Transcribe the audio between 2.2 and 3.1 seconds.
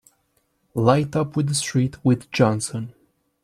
Johnson!